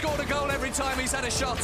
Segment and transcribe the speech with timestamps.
[0.00, 1.58] scored a goal every time he's had a shot.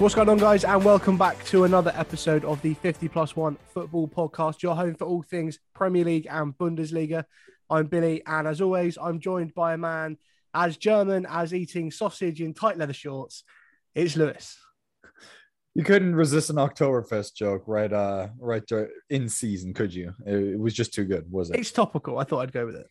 [0.00, 3.56] What's going on, guys, and welcome back to another episode of the 50 plus one
[3.72, 7.24] football podcast, your home for all things Premier League and Bundesliga.
[7.70, 10.18] I'm Billy, and as always, I'm joined by a man
[10.52, 13.44] as German as eating sausage in tight leather shorts.
[13.94, 14.58] It's Lewis.
[15.76, 18.68] You couldn't resist an Oktoberfest joke right uh right
[19.08, 20.14] in season, could you?
[20.26, 21.60] It, was just too good, was it?
[21.60, 22.18] It's topical.
[22.18, 22.88] I thought I'd go with it.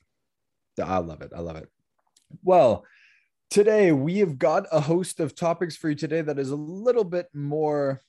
[0.81, 1.31] I love it.
[1.35, 1.69] I love it.
[2.41, 2.85] Well,
[3.53, 7.03] Today, we have got a host of topics for you today that is a little
[7.03, 8.01] bit more,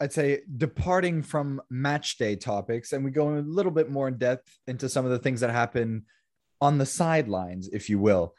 [0.00, 2.94] I'd say, departing from match day topics.
[2.94, 5.50] And we go a little bit more in depth into some of the things that
[5.50, 6.06] happen
[6.62, 8.34] on the sidelines, if you will.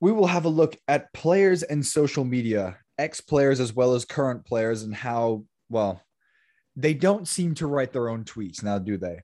[0.00, 4.04] We will have a look at players and social media, ex players as well as
[4.04, 6.02] current players, and how, well,
[6.74, 9.20] they don't seem to write their own tweets now, do they?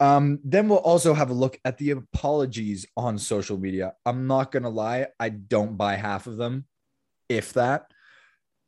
[0.00, 3.94] Um, then we'll also have a look at the apologies on social media.
[4.06, 6.66] I'm not gonna lie, I don't buy half of them,
[7.28, 7.90] if that.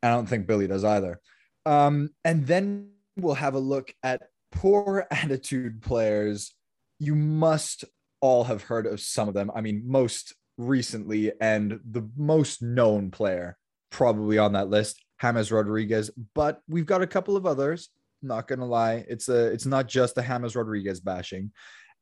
[0.02, 1.20] I don't think Billy does either.
[1.66, 6.54] Um, and then we'll have a look at poor attitude players.
[6.98, 7.84] You must
[8.20, 9.50] all have heard of some of them.
[9.54, 13.56] I mean, most recently and the most known player
[13.90, 17.88] probably on that list, James Rodriguez, but we've got a couple of others
[18.22, 21.52] not gonna lie, it's a it's not just the James Rodriguez bashing.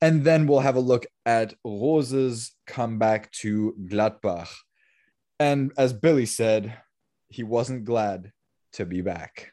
[0.00, 4.48] And then we'll have a look at Rose's comeback to Gladbach.
[5.40, 6.76] And as Billy said,
[7.28, 8.32] he wasn't glad
[8.74, 9.52] to be back.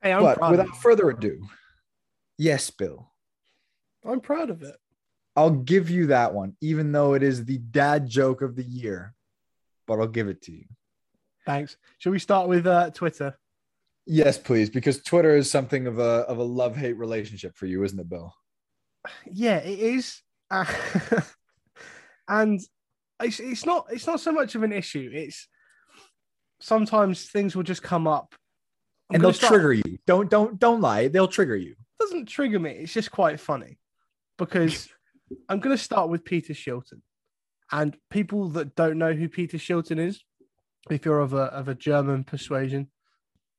[0.00, 1.46] Hey, I'm but without further ado,
[2.38, 3.12] yes, Bill.
[4.04, 4.74] I'm proud of it.
[5.36, 9.14] I'll give you that one, even though it is the dad joke of the year,
[9.86, 10.64] but I'll give it to you.
[11.46, 11.76] Thanks.
[11.98, 13.38] Should we start with uh, Twitter?
[14.06, 17.84] Yes, please, because Twitter is something of a of a love hate relationship for you,
[17.84, 18.34] isn't it, Bill?
[19.30, 20.20] Yeah, it is,
[20.50, 20.64] uh,
[22.28, 22.60] and
[23.22, 25.08] it's it's not it's not so much of an issue.
[25.12, 25.48] It's
[26.60, 28.34] sometimes things will just come up,
[29.10, 29.52] I'm and they'll start...
[29.52, 29.98] trigger you.
[30.06, 31.06] Don't don't don't lie.
[31.06, 31.72] They'll trigger you.
[31.72, 32.72] It doesn't trigger me.
[32.72, 33.78] It's just quite funny
[34.36, 34.88] because
[35.48, 37.02] I'm going to start with Peter Shilton,
[37.70, 40.24] and people that don't know who Peter Shilton is,
[40.90, 42.88] if you're of a of a German persuasion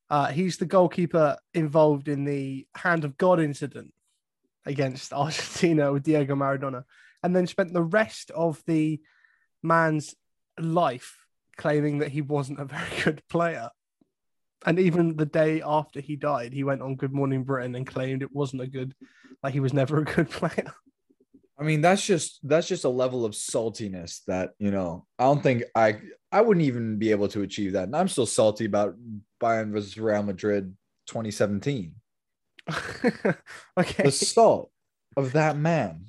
[0.09, 3.93] uh, he's the goalkeeper involved in the hand of God incident
[4.65, 6.83] against Argentina with Diego Maradona,
[7.21, 8.99] and then spent the rest of the
[9.61, 10.15] man's
[10.59, 11.17] life
[11.57, 13.69] claiming that he wasn't a very good player.
[14.65, 18.21] And even the day after he died, he went on Good Morning Britain and claimed
[18.21, 18.95] it wasn't a good,
[19.41, 20.73] like he was never a good player.
[21.57, 25.05] I mean, that's just that's just a level of saltiness that you know.
[25.19, 25.99] I don't think I
[26.33, 28.95] I wouldn't even be able to achieve that, and I'm still salty about
[29.41, 31.93] Bayern versus Real Madrid 2017.
[33.77, 34.71] okay, the salt
[35.15, 36.05] of that man.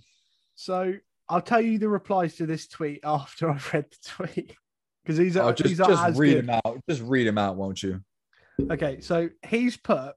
[0.55, 0.95] So
[1.29, 4.57] I'll tell you the replies to this tweet after I've read the tweet
[5.03, 6.51] because these are oh, just, these just read good.
[6.51, 6.81] out.
[6.89, 8.01] Just read them out, won't you?
[8.71, 10.15] Okay, so he's put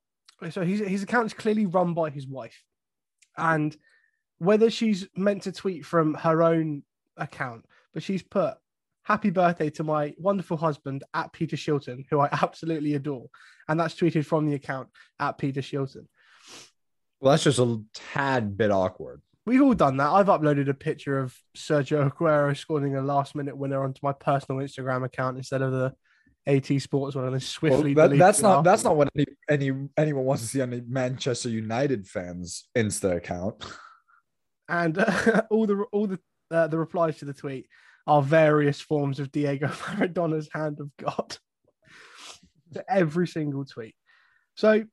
[0.52, 2.64] so his his account is clearly run by his wife,
[3.38, 3.76] and
[4.38, 6.84] whether she's meant to tweet from her own
[7.18, 8.56] account, but she's put
[9.08, 13.30] happy birthday to my wonderful husband at Peter Shilton, who I absolutely adore.
[13.70, 16.08] And that's tweeted from the account at Peter Shilton.
[17.22, 19.22] Well, that's just a tad bit awkward.
[19.46, 20.10] We've all done that.
[20.10, 24.62] I've uploaded a picture of Sergio Aguero scoring a last minute winner onto my personal
[24.62, 25.96] Instagram account instead of the
[26.46, 29.88] AT Sports one and then swiftly well, that, that's not that's not what any, any
[29.98, 33.66] anyone wants to see on a Manchester United fans Insta account.
[34.70, 36.20] and uh, all the all the
[36.52, 37.68] uh, the replies to the tweet
[38.08, 41.38] are various forms of Diego Maradona's hand of God.
[42.74, 43.96] to every single tweet.
[44.56, 44.84] So,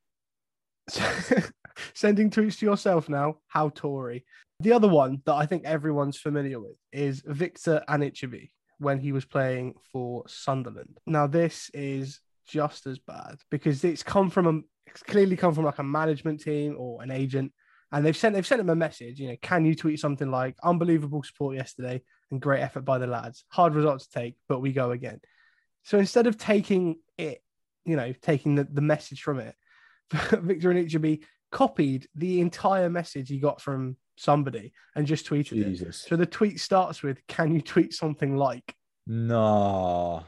[1.94, 4.24] sending tweets to yourself now, how Tory.
[4.60, 9.24] The other one that I think everyone's familiar with is Victor Anichebe when he was
[9.24, 10.98] playing for Sunderland.
[11.06, 15.64] Now, this is just as bad because it's come from a it's clearly come from
[15.64, 17.52] like a management team or an agent
[17.90, 19.20] and they've sent they've sent him a message.
[19.20, 22.02] You know, can you tweet something like "unbelievable support yesterday
[22.34, 23.44] and great effort by the lads.
[23.48, 25.20] Hard result to take, but we go again."
[25.84, 27.42] So instead of taking it,
[27.84, 29.54] you know, taking the, the message from it,
[30.10, 36.04] Victor Anichebe copied the entire message he got from somebody and just tweeted Jesus.
[36.04, 36.08] it.
[36.08, 38.74] So the tweet starts with, "Can you tweet something like?"
[39.06, 40.24] No,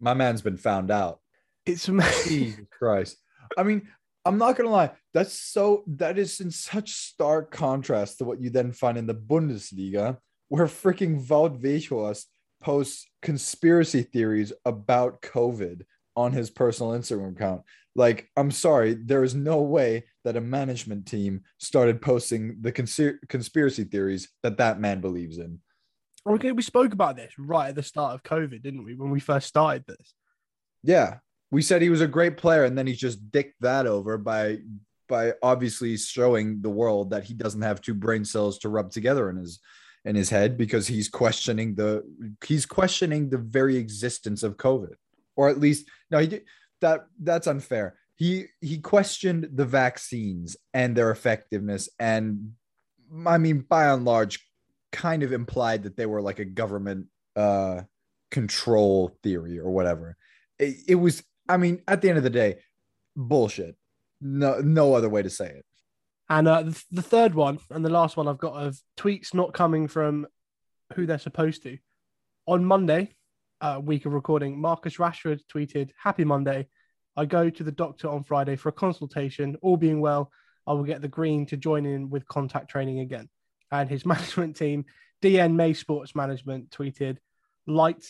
[0.00, 1.20] my man's been found out.
[1.64, 2.32] It's amazing.
[2.46, 3.18] Jesus Christ.
[3.56, 3.88] I mean,
[4.24, 8.50] I'm not gonna lie, that's so that is in such stark contrast to what you
[8.50, 10.18] then find in the Bundesliga,
[10.52, 12.26] where freaking Wout Weghorst
[12.62, 15.80] posts conspiracy theories about COVID
[16.14, 17.62] on his personal Instagram account.
[17.96, 23.16] Like, I'm sorry, there is no way that a management team started posting the conspir-
[23.30, 25.58] conspiracy theories that that man believes in.
[26.28, 28.94] Okay, we spoke about this right at the start of COVID, didn't we?
[28.94, 30.12] When we first started this.
[30.82, 31.16] Yeah,
[31.50, 34.58] we said he was a great player, and then he just dicked that over by
[35.08, 39.30] by obviously showing the world that he doesn't have two brain cells to rub together
[39.30, 39.58] in his
[40.04, 42.02] in his head because he's questioning the
[42.44, 44.94] he's questioning the very existence of COVID,
[45.36, 46.42] or at least no, he did
[46.80, 47.06] that.
[47.20, 47.96] That's unfair.
[48.16, 52.52] He he questioned the vaccines and their effectiveness, and
[53.26, 54.46] I mean, by and large,
[54.90, 57.06] kind of implied that they were like a government
[57.36, 57.82] uh
[58.32, 60.16] control theory or whatever.
[60.58, 62.58] It, it was, I mean, at the end of the day,
[63.14, 63.76] bullshit.
[64.20, 65.66] No, no other way to say it.
[66.28, 69.88] And uh, the, third one and the last one I've got of tweets not coming
[69.88, 70.26] from
[70.94, 71.78] who they're supposed to.
[72.46, 73.10] On Monday,
[73.60, 76.68] uh, week of recording, Marcus Rashford tweeted, Happy Monday.
[77.16, 79.56] I go to the doctor on Friday for a consultation.
[79.60, 80.30] All being well,
[80.66, 83.28] I will get the green to join in with contact training again.
[83.70, 84.86] And his management team,
[85.22, 87.18] DN May Sports Management, tweeted,
[87.66, 88.04] Light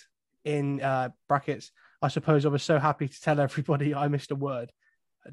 [0.44, 1.72] in uh, brackets.
[2.00, 4.72] I suppose I was so happy to tell everybody I missed a word.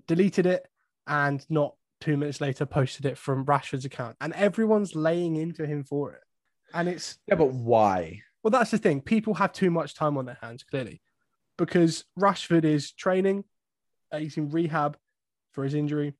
[0.07, 0.67] Deleted it
[1.07, 4.15] and not two minutes later posted it from Rashford's account.
[4.21, 6.21] And everyone's laying into him for it.
[6.73, 8.21] And it's Yeah, but why?
[8.43, 9.01] well, that's the thing.
[9.01, 11.01] People have too much time on their hands, clearly,
[11.57, 13.43] because Rashford is training,
[14.11, 14.97] uh, he's in rehab
[15.51, 16.13] for his injury,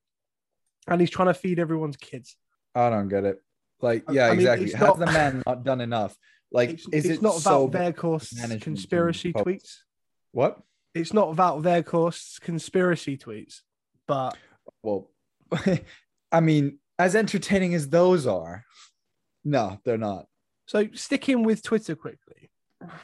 [0.88, 2.36] and he's trying to feed everyone's kids.
[2.76, 3.42] I don't get it.
[3.82, 4.72] Like, yeah, I mean, exactly.
[4.72, 6.18] Has not- the man not done enough?
[6.52, 9.78] Like, It's, is it's it not so about management team conspiracy tweets.
[10.32, 10.60] what?
[10.96, 13.62] It's not about Verko's conspiracy tweets,
[14.08, 14.36] but
[14.82, 15.12] Well,
[16.32, 18.66] I mean, as entertaining as those are,
[19.44, 20.26] no, they're not.
[20.68, 22.50] So sticking with Twitter quickly,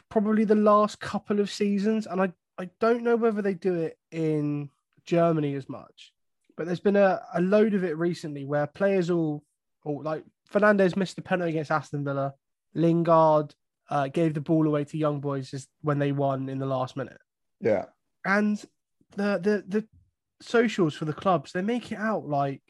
[0.08, 3.98] probably the last couple of seasons, and I, I don't know whether they do it
[4.10, 4.70] in
[5.04, 6.12] Germany as much,
[6.56, 9.42] but there's been a, a load of it recently where players all,
[9.84, 12.34] all like Fernandes missed a penalty against Aston Villa,
[12.74, 13.54] Lingard
[13.90, 16.96] uh, gave the ball away to young boys just when they won in the last
[16.96, 17.18] minute,
[17.60, 17.86] Yeah.
[18.24, 18.58] and
[19.16, 19.88] the the the
[20.40, 22.62] socials for the clubs they make it out like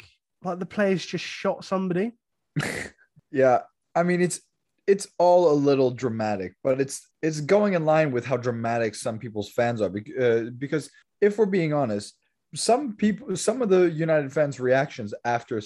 [0.46, 2.12] like the players just shot somebody.
[3.30, 3.60] yeah.
[3.94, 4.40] I mean, it's
[4.86, 9.18] it's all a little dramatic, but it's it's going in line with how dramatic some
[9.18, 9.92] people's fans are.
[10.20, 10.90] Uh, because
[11.20, 12.16] if we're being honest,
[12.54, 15.60] some people, some of the United fans' reactions after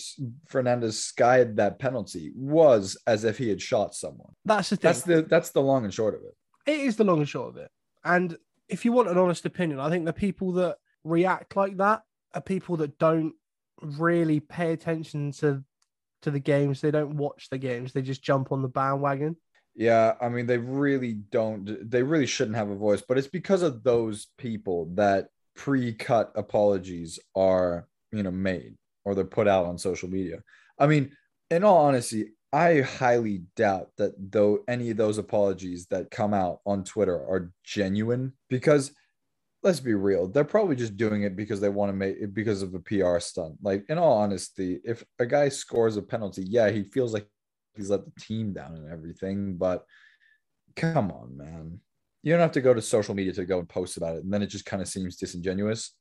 [0.50, 4.32] Fernandes skied that penalty was as if he had shot someone.
[4.44, 4.88] That's the thing.
[4.88, 6.35] That's the that's the long and short of it.
[6.70, 7.70] it is the long and short of it.
[8.05, 8.37] And
[8.69, 12.02] if you want an honest opinion, I think the people that react like that
[12.35, 13.35] are people that don't
[13.82, 15.64] really pay attention to
[16.23, 16.81] to the games.
[16.81, 17.93] They don't watch the games.
[17.93, 19.37] They just jump on the bandwagon.
[19.75, 23.62] Yeah, I mean, they really don't, they really shouldn't have a voice, but it's because
[23.62, 29.67] of those people that pre cut apologies are, you know, made or they're put out
[29.67, 30.43] on social media.
[30.79, 31.12] I mean,
[31.50, 36.61] in all honesty, I highly doubt that though any of those apologies that come out
[36.66, 38.92] on Twitter are genuine because
[39.62, 42.62] let's be real, they're probably just doing it because they want to make it because
[42.62, 43.57] of a PR stunt.
[43.62, 47.26] Like, in all honesty, if a guy scores a penalty, yeah, he feels like
[47.75, 49.85] he's let the team down and everything, but
[50.76, 51.81] come on, man.
[52.23, 54.25] You don't have to go to social media to go and post about it.
[54.25, 55.95] And then it just kind of seems disingenuous.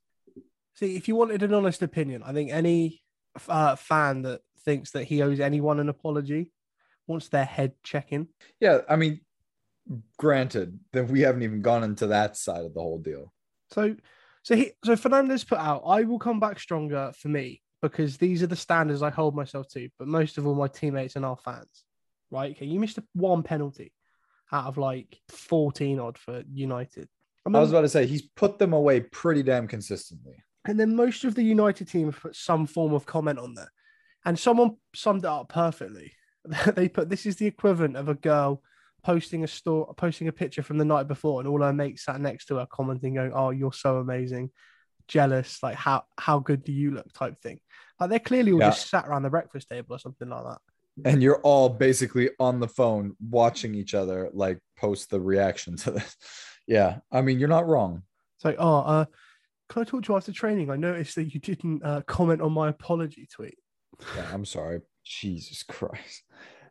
[0.74, 3.02] See, if you wanted an honest opinion, I think any
[3.48, 6.50] uh, fan that thinks that he owes anyone an apology
[7.06, 8.28] wants their head checking.
[8.60, 9.20] Yeah, I mean,
[10.18, 13.32] granted, that we haven't even gone into that side of the whole deal.
[13.72, 13.96] So,
[14.42, 18.42] so he, so Fernandes put out, I will come back stronger for me because these
[18.42, 19.88] are the standards I hold myself to.
[19.98, 21.84] But most of all, my teammates and our fans,
[22.30, 22.52] right?
[22.52, 23.92] Okay, you missed one penalty
[24.52, 27.08] out of like fourteen odd for United.
[27.46, 30.36] And I was about to say he's put them away pretty damn consistently.
[30.66, 33.72] and then most of the United team have put some form of comment on there,
[34.24, 36.12] and someone summed it up perfectly.
[36.74, 38.62] they put this is the equivalent of a girl
[39.02, 42.20] posting a store, posting a picture from the night before, and all her mates sat
[42.20, 44.50] next to her commenting, going, "Oh, you're so amazing."
[45.08, 47.60] Jealous, like how how good do you look, type thing.
[47.98, 48.70] Like they're clearly all Yeah.
[48.70, 50.58] just sat around the breakfast table or something like that.
[51.04, 55.92] And you're all basically on the phone watching each other like post the reaction to
[55.92, 56.16] this.
[56.68, 58.02] Yeah, I mean, you're not wrong.
[58.36, 59.04] It's like, oh, uh,
[59.68, 60.70] can I talk to you after training?
[60.70, 63.58] I noticed that you didn't uh, comment on my apology tweet.
[64.14, 64.82] Yeah, I'm sorry.
[65.04, 66.22] Jesus Christ.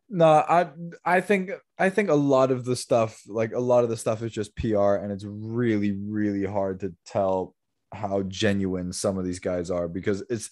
[0.09, 0.69] No, I
[1.05, 4.23] I think I think a lot of the stuff, like a lot of the stuff
[4.23, 7.55] is just PR and it's really, really hard to tell
[7.93, 10.49] how genuine some of these guys are because it's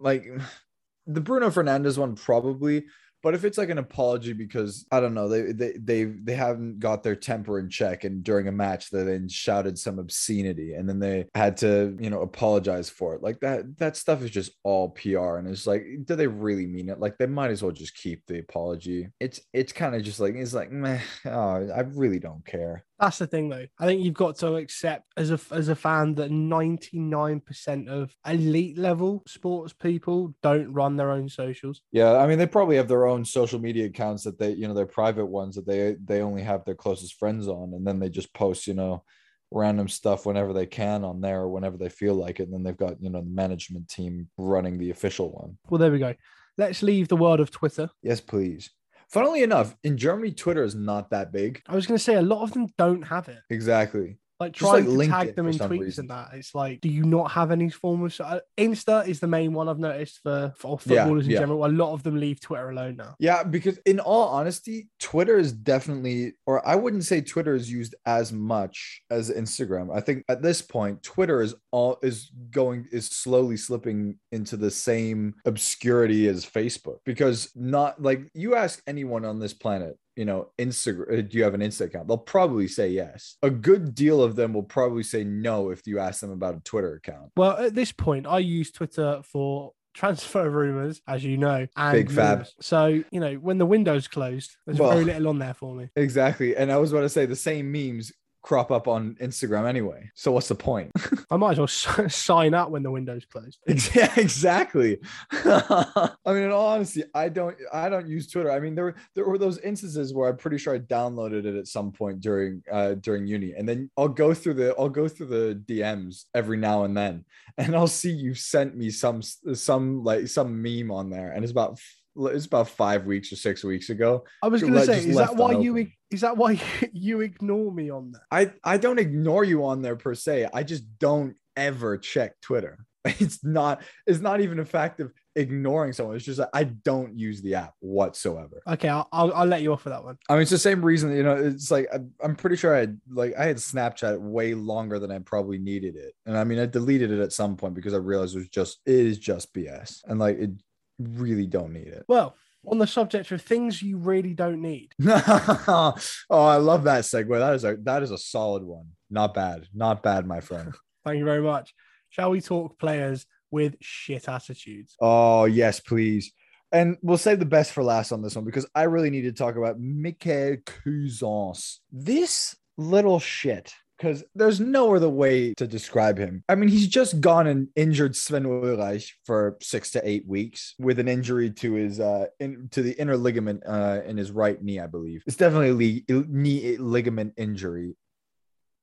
[0.00, 0.26] like
[1.06, 2.84] the Bruno Fernandes one probably,
[3.22, 6.80] But if it's like an apology because I don't know, they they they they haven't
[6.80, 10.88] got their temper in check, and during a match they then shouted some obscenity, and
[10.88, 13.22] then they had to you know apologize for it.
[13.22, 16.88] Like that that stuff is just all PR, and it's like, do they really mean
[16.88, 17.00] it?
[17.00, 19.08] Like they might as well just keep the apology.
[19.20, 22.84] It's it's kind of just like it's like, meh, oh, I really don't care.
[23.02, 23.66] That's the thing, though.
[23.80, 27.88] I think you've got to accept as a as a fan that ninety nine percent
[27.88, 31.82] of elite level sports people don't run their own socials.
[31.90, 34.74] Yeah, I mean they probably have their own social media accounts that they, you know,
[34.74, 38.08] their private ones that they they only have their closest friends on, and then they
[38.08, 39.02] just post, you know,
[39.50, 42.44] random stuff whenever they can on there, or whenever they feel like it.
[42.44, 45.58] And then they've got you know the management team running the official one.
[45.68, 46.14] Well, there we go.
[46.56, 47.90] Let's leave the world of Twitter.
[48.00, 48.70] Yes, please.
[49.12, 51.60] Funnily enough, in Germany, Twitter is not that big.
[51.68, 53.40] I was going to say a lot of them don't have it.
[53.50, 54.16] Exactly.
[54.42, 56.02] Like trying like to tag them in tweets reason.
[56.02, 56.30] and that.
[56.34, 59.68] It's like, do you not have any form of uh, Insta is the main one
[59.68, 61.38] I've noticed for, for Yeah, footballers in yeah.
[61.40, 61.64] general.
[61.64, 63.14] A lot of them leave Twitter alone now.
[63.18, 67.94] Yeah, because in all honesty, Twitter is definitely, or I wouldn't say Twitter is used
[68.04, 69.94] as much as Instagram.
[69.94, 74.70] I think at this point, Twitter is all is going is slowly slipping into the
[74.70, 80.50] same obscurity as Facebook because not like you ask anyone on this planet, you know,
[80.58, 82.08] Instagram, uh, do you have an Insta account?
[82.08, 83.36] They'll probably say yes.
[83.42, 86.60] A good deal of them will probably say no if you ask them about a
[86.60, 87.30] Twitter account.
[87.36, 92.10] Well, at this point, I use Twitter for transfer rumors, as you know, and Big
[92.10, 92.38] fab.
[92.38, 92.54] memes.
[92.60, 95.88] So you know, when the window's closed, there's Well- very little on there for me.
[95.96, 96.56] Exactly.
[96.56, 100.10] And I was about to say the same memes crop up on Instagram anyway.
[100.14, 100.90] So what's the point?
[101.30, 103.58] I might as well sign up when the window's closed.
[103.94, 104.98] Yeah, exactly.
[105.32, 108.50] I mean, in all honesty, I don't I don't use Twitter.
[108.50, 111.56] I mean, there were there were those instances where I'm pretty sure I downloaded it
[111.56, 113.54] at some point during uh during uni.
[113.56, 117.24] And then I'll go through the I'll go through the DMs every now and then
[117.58, 121.52] and I'll see you sent me some some like some meme on there and it's
[121.52, 121.78] about
[122.16, 124.24] it's about five weeks or six weeks ago.
[124.42, 126.60] I was going to say, is that why you is that why
[126.92, 128.22] you ignore me on that?
[128.30, 130.48] I I don't ignore you on there per se.
[130.52, 132.86] I just don't ever check Twitter.
[133.18, 136.14] It's not it's not even a fact of ignoring someone.
[136.14, 138.62] It's just that I don't use the app whatsoever.
[138.66, 140.18] Okay, I'll, I'll I'll let you off for that one.
[140.28, 141.14] I mean, it's the same reason.
[141.16, 144.54] You know, it's like I, I'm pretty sure I had like I had Snapchat way
[144.54, 147.74] longer than I probably needed it, and I mean I deleted it at some point
[147.74, 150.50] because I realized it was just it is just BS, and like it
[150.98, 152.04] really don't need it.
[152.08, 155.94] Well, on the subject of things you really don't need, oh,
[156.30, 157.38] I love that segue.
[157.38, 158.88] That is a that is a solid one.
[159.10, 159.66] Not bad.
[159.74, 160.74] Not bad, my friend.
[161.04, 161.74] thank you very much.
[162.10, 164.96] Shall we talk players with shit attitudes?
[165.00, 166.32] Oh, yes, please.
[166.72, 169.32] And we'll save the best for last on this one because I really need to
[169.32, 171.80] talk about Michael Cuisance.
[171.90, 173.72] This little shit,
[174.02, 176.42] because there's no other way to describe him.
[176.48, 180.98] I mean, he's just gone and injured Sven Ulreich for six to eight weeks with
[180.98, 184.80] an injury to his uh in, to the inner ligament uh in his right knee,
[184.80, 185.22] I believe.
[185.26, 187.94] It's definitely knee ligament injury.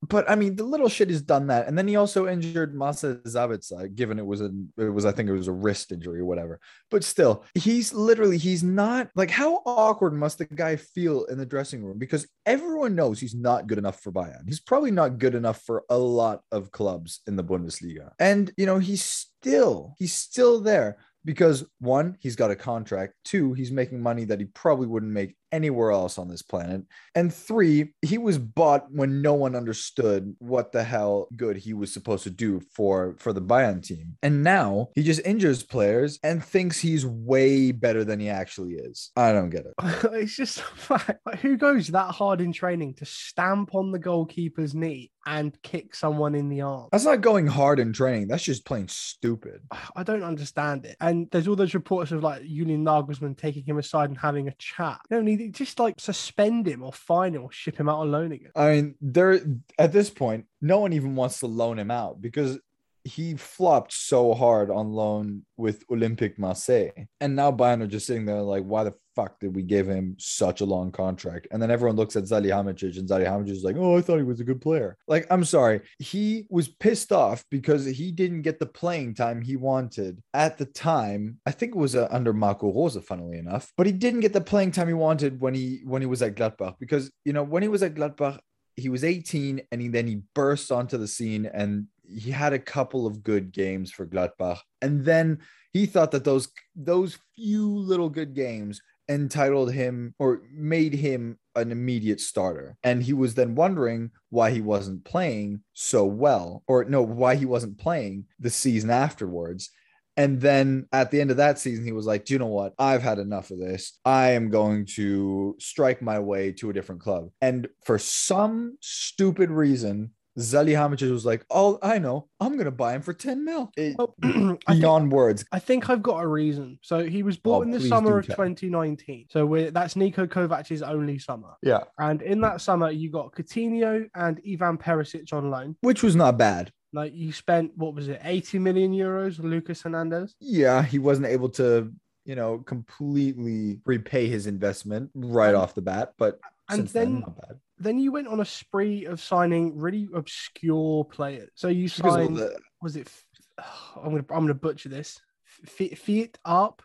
[0.02, 3.16] But I mean, the little shit has done that, and then he also injured Marcel
[3.26, 6.26] Sabitzer, given it was a, it was I think it was a wrist injury or
[6.26, 6.62] whatever.
[6.90, 11.46] But still, he's literally he's not like how awkward must the guy feel in the
[11.46, 14.48] dressing room because everyone knows he's not good enough for Bayern.
[14.48, 18.66] He's probably not good enough for a lot of clubs in the Bundesliga, and you
[18.66, 23.14] know he's still he's still there because one, he's got a contract.
[23.26, 26.84] Two, he's making money that he probably wouldn't make anywhere else on this planet.
[27.16, 31.92] And three, he was bought when no one understood what the hell good he was
[31.94, 34.18] supposed to do for for the Bayern team.
[34.24, 39.12] And now he just injures players and thinks he's way better than he actually is.
[39.16, 39.74] I don't get it.
[40.14, 41.22] it's just a fact.
[41.26, 45.96] Like, who goes that hard in training to stamp on the goalkeeper's knee and kick
[45.96, 46.90] someone in the arm?
[46.92, 48.28] That's not going hard in training.
[48.28, 49.62] That's just plain stupid.
[49.96, 50.98] I don't understand it.
[51.00, 54.54] And there's all those reports of like Julian Nagelsmann taking him aside and having a
[54.58, 55.00] chat.
[55.10, 58.12] You don't need just like suspend him or fine him or ship him out on
[58.12, 58.52] loan again.
[58.56, 59.40] I mean, there
[59.78, 62.60] at this point, no one even wants to loan him out because
[63.04, 66.92] he flopped so hard on loan with Olympique Marseille.
[67.22, 70.16] And now Bayern are just sitting there like, why the fuck did we give him
[70.20, 71.48] such a long contract?
[71.52, 74.40] And then everyone looks at Salihamidzic and Salihamidzic is like, oh, I thought he was
[74.40, 74.98] a good player.
[75.08, 75.82] Like, I'm sorry.
[75.98, 80.66] He was pissed off because he didn't get the playing time he wanted at the
[80.66, 81.40] time.
[81.46, 84.42] I think it was uh, under Marco Rose, funnily enough, but he didn't get the
[84.42, 87.64] playing time he wanted when he when he was at Gladbach because you know when
[87.64, 88.40] he was at Gladbach
[88.80, 92.60] he was 18 and he, then he burst onto the scene and he had a
[92.60, 95.40] couple of good games for Gladbach and then
[95.74, 101.72] he thought that those those few little good games entitled him or made him an
[101.72, 107.02] immediate starter and he was then wondering why he wasn't playing so well or no
[107.02, 109.72] why he wasn't playing the season afterwards
[110.20, 112.74] And then at the end of that season, he was like, Do you know what?
[112.78, 114.00] I've had enough of this.
[114.04, 117.30] I am going to strike my way to a different club.
[117.40, 122.28] And for some stupid reason, Salihamidzic was like, "Oh, I know.
[122.40, 125.46] I'm gonna buy him for 10 mil." It, Well, I think, beyond words.
[125.52, 126.80] I think I've got a reason.
[126.82, 129.28] So he was bought Oh, in the summer of 2019.
[129.32, 131.56] So we're, that's Niko Kovac's only summer.
[131.62, 135.76] Yeah, And in that summer, you got Coutinho and Ivan Perisic on loan.
[135.82, 136.72] which was not bad.
[136.94, 140.36] Like you spent what was it, 80 million euros on Lucas Hernandez?
[140.40, 141.92] Yeah, he wasn't able to,
[142.26, 147.12] you know, completely repay his investment right And- off the bat, but and since then,
[147.14, 147.60] then- not bad.
[147.80, 151.50] Then you went on a spree of signing really obscure players.
[151.56, 153.10] So you signed, the- was it?
[153.96, 155.20] I'm gonna I'm gonna butcher this.
[155.66, 156.82] F- Fiete Arp,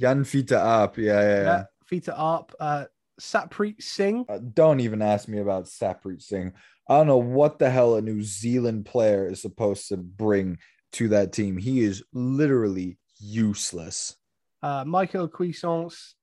[0.00, 0.96] Jann-Fiete Arp.
[0.98, 1.64] Yeah, yeah, yeah.
[1.90, 2.84] Fiete Arp, uh,
[3.18, 4.24] Singh.
[4.28, 6.52] Uh, don't even ask me about Sarpreet Singh.
[6.88, 10.58] I don't know what the hell a New Zealand player is supposed to bring
[10.92, 11.56] to that team.
[11.56, 14.16] He is literally useless.
[14.62, 16.14] uh, Michael Cuisance,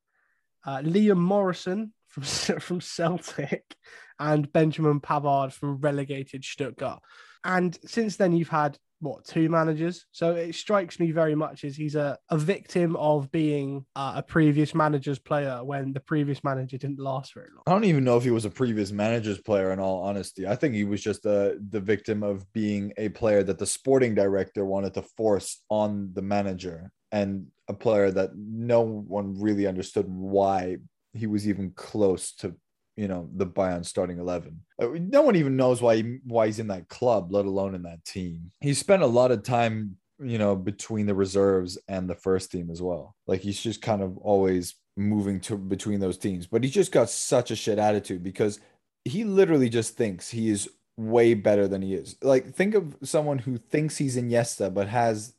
[0.65, 3.75] uh, Liam Morrison from from Celtic,
[4.19, 7.01] and Benjamin Pavard from relegated Stuttgart.
[7.43, 10.05] And since then, you've had what two managers?
[10.11, 14.23] So it strikes me very much as he's a, a victim of being uh, a
[14.23, 17.63] previous manager's player when the previous manager didn't last very long.
[17.67, 19.71] I don't even know if he was a previous manager's player.
[19.71, 23.43] In all honesty, I think he was just the the victim of being a player
[23.43, 28.81] that the sporting director wanted to force on the manager, and a player that no
[28.81, 30.77] one really understood why
[31.13, 32.55] he was even close to.
[32.99, 34.61] You know the Bayern starting eleven.
[34.81, 37.83] Uh, No one even knows why he, why he's in that club, let alone in
[37.83, 38.49] that team.
[38.59, 42.71] He spent a lot of time, you know, between the reserves and the first team
[42.71, 43.15] as well.
[43.27, 46.47] Like he's just kind of always moving to between those teams.
[46.47, 48.59] But he just got such a shit attitude because
[49.05, 50.67] he literally just thinks he is
[50.97, 52.15] way better than he is.
[52.23, 55.35] Like think of someone who thinks he's Iniesta but has,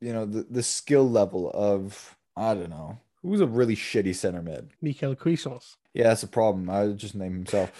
[0.00, 2.98] you know, the, the skill level of I don't know.
[3.26, 4.70] Who's a really shitty center mid?
[4.80, 5.76] Michael Cuisance.
[5.94, 6.70] Yeah, that's a problem.
[6.70, 7.72] I just name himself.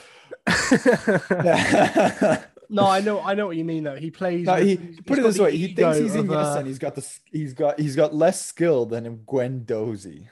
[2.68, 3.84] no, I know, I know what you mean.
[3.84, 4.46] Though he plays.
[4.46, 7.08] No, he put it this way: he thinks he's Iniesta, uh, and he's got the
[7.30, 10.26] he's got he's got less skill than Guendouzi.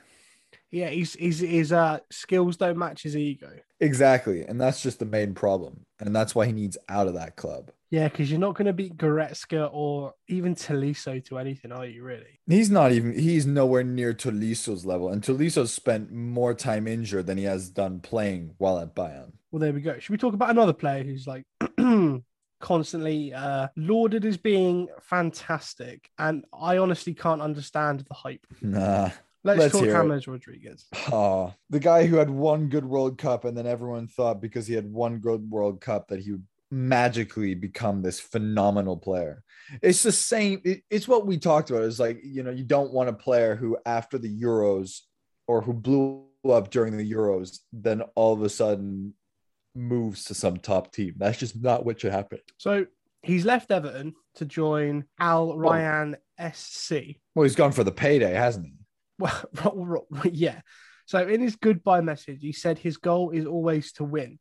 [0.73, 3.51] Yeah, he's, he's his uh skills don't match his ego.
[3.79, 7.37] Exactly, and that's just the main problem, and that's why he needs out of that
[7.37, 7.71] club.
[7.95, 12.03] Yeah, because you're not going to beat Goretzka or even Tolisso to anything, are you?
[12.03, 12.41] Really?
[12.45, 17.39] He's not even he's nowhere near Tolisso's level, and Tolisso's spent more time injured than
[17.39, 19.35] he has done playing while at Bayern.
[19.53, 19.97] Well, there we go.
[20.01, 21.45] Should we talk about another player who's like
[22.61, 28.45] constantly uh, lauded as being fantastic, and I honestly can't understand the hype.
[28.61, 29.11] Nah.
[29.45, 29.85] Let's, Let's talk.
[29.85, 30.87] James Rodriguez.
[31.13, 34.75] Oh, the guy who had one good World Cup, and then everyone thought because he
[34.75, 39.43] had one good World Cup that he would magically become this phenomenal player.
[39.81, 40.61] It's the same.
[40.65, 41.85] it- it's what we talked about.
[41.85, 45.01] It's like you know you don't want a player who after the Euros
[45.47, 49.15] or who blew up during the Euros, then all of a sudden
[49.75, 51.15] moves to some top team.
[51.17, 52.41] That's just not what should happen.
[52.59, 52.87] So
[53.23, 55.57] he's left Everton to join Al oh.
[55.57, 56.17] Rayyan
[56.53, 57.17] SC.
[57.35, 58.75] Well, he's gone for the payday, hasn't he?
[59.63, 60.61] Well, yeah.
[61.07, 64.39] So in his goodbye message, he said his goal is always to win.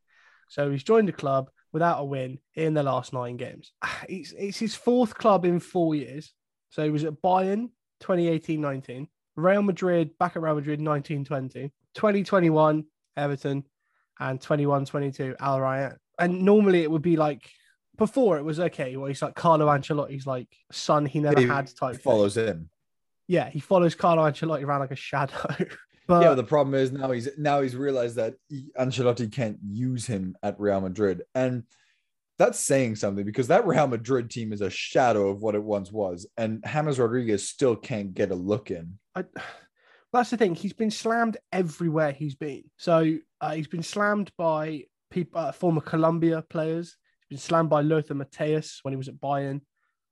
[0.50, 3.73] So he's joined the club without a win in the last nine games.
[4.07, 6.33] It's, it's his fourth club in four years.
[6.69, 7.69] So he was at Bayern
[8.01, 12.86] 2018-19, Real Madrid, back at Real Madrid 1920, 2021
[13.17, 13.63] Everton,
[14.19, 15.97] and 21-22 Al Rayyan.
[16.19, 17.49] And normally it would be like
[17.97, 18.95] before it was okay.
[18.97, 21.93] Well, he's like Carlo Ancelotti's like son he never He had type.
[21.95, 22.01] thing.
[22.01, 22.69] Follows him.
[23.27, 25.55] Yeah, he follows Carlo Ancelotti around like a shadow.
[26.08, 28.36] but yeah, the problem is now he's now he's realized that
[28.80, 31.63] Ancelotti can't use him at Real Madrid, and
[32.39, 35.92] that's saying something because that Real Madrid team is a shadow of what it once
[35.92, 38.98] was, and James Rodriguez still can't get a look in.
[39.16, 39.24] I,
[40.13, 40.56] that's the thing.
[40.56, 42.63] He's been slammed everywhere he's been.
[42.78, 46.98] So uh, he's been slammed by people, uh, former Colombia players.
[47.30, 49.62] He's been slammed by Lothar Matthäus when he was at Bayern.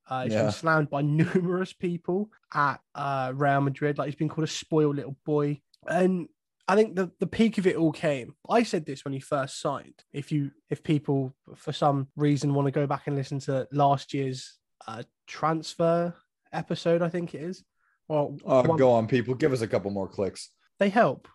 [0.10, 0.44] Uh, he's Yeah.
[0.44, 3.98] been slammed by numerous people at uh, Real Madrid.
[3.98, 5.60] Like he's been called a spoiled little boy.
[5.88, 6.28] And
[6.68, 8.36] I think the, the peak of it all came.
[8.50, 10.04] I said this when he first signed.
[10.14, 14.14] If you if people for some reason want to go back and listen to last
[14.14, 16.14] year's uh, transfer
[16.54, 17.64] episode, I think it is.
[18.08, 20.50] Well, Oh, one- go on, people, give us a couple more clicks.
[20.80, 21.28] they help.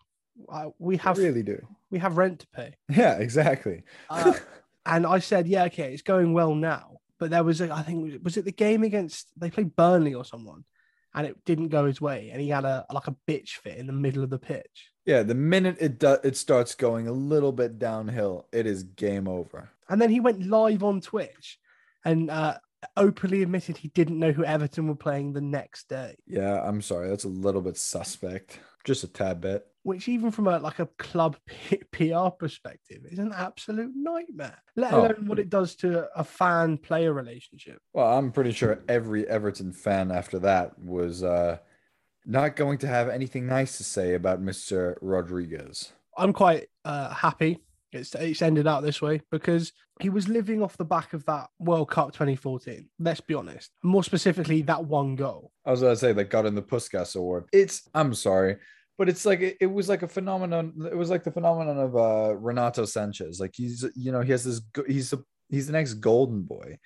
[0.51, 1.67] Uh, we have They really do.
[1.91, 3.85] we have rent to pay, Yeah, exactly.
[4.11, 4.35] uh,
[4.85, 6.99] and I said, yeah, okay, it's going well now.
[7.19, 10.27] But there was, a, I think, was it the game against they played Burnley or
[10.27, 10.65] someone,
[11.17, 13.87] and it didn't go his way, and he had a like a bitch fit in
[13.87, 14.91] the middle of the pitch.
[15.07, 19.27] yeah, the minute it do, it starts going a little bit downhill, it is game
[19.27, 19.71] over.
[19.89, 21.59] And then he went live on Twitch,
[22.05, 22.59] and uh,
[22.97, 26.17] openly admitted he didn't know who Everton were playing the next day.
[26.27, 27.09] Yeah, I'm sorry.
[27.09, 28.61] That's a little bit suspect.
[28.85, 29.67] Just a tad bit.
[29.87, 34.61] Which, even from a like a club P- PR perspective, is an absolute nightmare.
[34.75, 35.03] Let Oh.
[35.03, 37.79] alone what it does to a fan-player relationship.
[37.93, 41.59] Well, I'm pretty sure every Everton fan after that was uh,
[42.25, 44.97] not going to have anything nice to say about Mr.
[45.01, 45.93] Rodriguez.
[46.19, 47.61] I'm quite uh, happy
[47.93, 51.47] it's it's ended out this way because he was living off the back of that
[51.61, 52.89] World Cup 2014.
[52.99, 53.71] Let's be honest.
[53.83, 55.53] More specifically, that one goal.
[55.65, 57.45] I was gonna say that got in the Puskas Award.
[57.53, 58.57] It's I'm sorry,
[58.99, 60.73] but it's like it, it was like a phenomenon.
[60.91, 63.41] It was like the phenomenon of uh Renato Sanches.
[63.41, 66.79] Like he's you know he has this he's a, he's the next golden boy.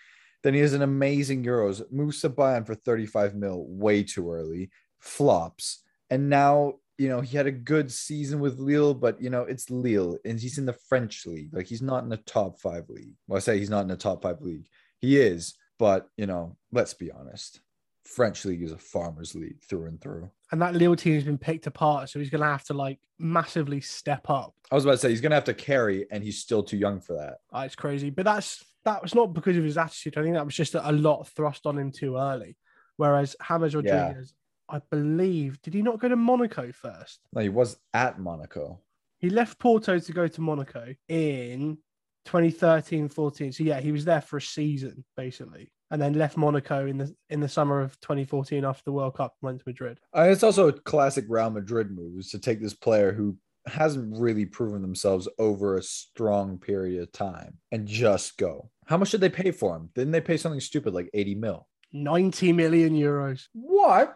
[0.42, 1.82] Then he has an amazing Euros.
[1.92, 4.70] Moves to Bayern for 35 mil way too early.
[4.98, 9.42] Flops, and now you know he had a good season with Lille, but you know
[9.42, 11.54] it's Lille, and he's in the French league.
[11.54, 13.14] Like he's not in the top five league.
[13.28, 14.66] Well, I say he's not in the top five league.
[14.98, 17.60] He is, but you know, let's be honest.
[18.14, 20.30] French league is a farmers league through and through.
[20.52, 22.98] And that Lille team has been picked apart, so he's going to have to like
[23.18, 24.54] massively step up.
[24.70, 27.00] I was about to say he's gonna have to carry, and he's still too young
[27.00, 27.38] for that.
[27.52, 30.16] Uh, it's crazy, but that's that was not because of his attitude.
[30.16, 32.56] I think that was just a, lot thrust on him too early.
[32.96, 34.06] Whereas James Yeah.
[34.06, 34.34] Rodriguez,
[34.68, 37.20] I believe, did he not go to Monaco first?
[37.32, 38.80] No, he was at Monaco.
[39.18, 41.76] He left Porto to go to Monaco in
[42.24, 43.52] 2013 14.
[43.52, 47.14] So yeah, he was there for a season basically, and then left Monaco in the
[47.28, 49.98] in the summer of 2014 after the World Cup went to Madrid.
[50.16, 54.16] Uh, it's also a classic Real Madrid move is to take this player who hasn't
[54.18, 58.70] really proven themselves over a strong period of time and just go.
[58.86, 59.90] How much did they pay for him?
[59.94, 61.68] Didn't they pay something stupid like 80 mil?
[61.92, 63.46] 90 million euros.
[63.52, 64.14] What?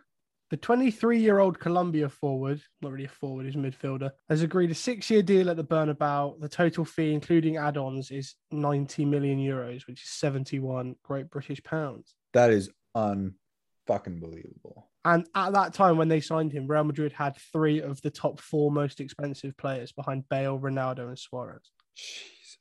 [0.50, 4.70] The 23 year old Colombia forward, not really a forward, he's a midfielder, has agreed
[4.70, 6.38] a six year deal at the Bernabeu.
[6.40, 11.62] The total fee, including add ons, is 90 million euros, which is 71 Great British
[11.62, 12.14] pounds.
[12.34, 14.88] That is unfucking believable.
[15.04, 18.40] And at that time, when they signed him, Real Madrid had three of the top
[18.40, 21.70] four most expensive players behind Bale, Ronaldo, and Suarez.
[21.94, 22.58] Jesus.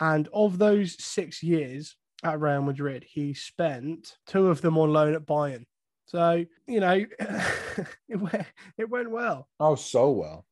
[0.00, 5.14] And of those six years at Real Madrid, he spent two of them on loan
[5.14, 5.64] at Bayern.
[6.10, 6.92] So, you know,
[8.08, 8.46] it, went,
[8.76, 9.46] it went well.
[9.60, 10.44] Oh, so well.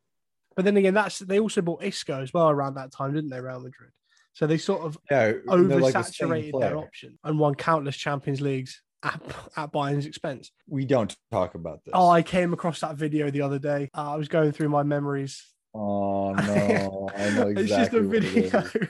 [0.55, 3.41] But then again, that's they also bought Isco as well around that time, didn't they,
[3.41, 3.91] Real Madrid?
[4.35, 5.43] So they sort of Yeah, they're
[5.81, 9.21] like the oversaturated their option and won countless Champions Leagues at,
[9.57, 10.53] at Bayern's expense.
[10.69, 11.93] We don't talk about this.
[11.93, 13.89] Oh, I came across that video the other day.
[13.97, 15.45] Uh, I was going through my memories.
[15.75, 17.63] Oh no, I know exactly.
[17.63, 18.53] it's just a what it is.
[18.53, 18.89] video.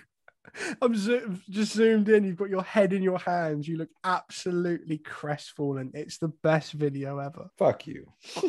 [0.82, 2.24] I'm zo- just zoomed in.
[2.24, 3.66] You've got your head in your hands.
[3.68, 5.90] You look absolutely crestfallen.
[5.94, 7.50] It's the best video ever.
[7.58, 8.12] Fuck you.